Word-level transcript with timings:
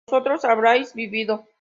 vosotros 0.07 0.43
habríais 0.45 0.93
vivido 0.95 1.45